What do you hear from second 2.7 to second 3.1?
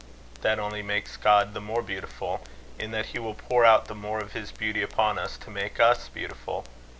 in that